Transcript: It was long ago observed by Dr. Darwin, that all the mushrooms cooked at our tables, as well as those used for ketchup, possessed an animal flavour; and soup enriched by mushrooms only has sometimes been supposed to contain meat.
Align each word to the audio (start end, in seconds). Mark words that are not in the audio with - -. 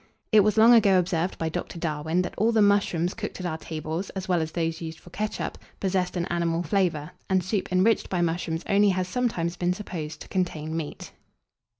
It 0.31 0.39
was 0.39 0.57
long 0.57 0.73
ago 0.73 0.97
observed 0.97 1.37
by 1.37 1.49
Dr. 1.49 1.77
Darwin, 1.77 2.23
that 2.23 2.33
all 2.35 2.51
the 2.51 2.59
mushrooms 2.59 3.13
cooked 3.13 3.39
at 3.39 3.45
our 3.45 3.59
tables, 3.59 4.09
as 4.15 4.27
well 4.27 4.41
as 4.41 4.51
those 4.51 4.81
used 4.81 4.99
for 4.99 5.11
ketchup, 5.11 5.59
possessed 5.79 6.17
an 6.17 6.25
animal 6.25 6.63
flavour; 6.63 7.11
and 7.29 7.43
soup 7.43 7.71
enriched 7.71 8.09
by 8.09 8.19
mushrooms 8.19 8.63
only 8.67 8.89
has 8.89 9.07
sometimes 9.07 9.55
been 9.57 9.73
supposed 9.73 10.19
to 10.21 10.27
contain 10.27 10.75
meat. 10.75 11.11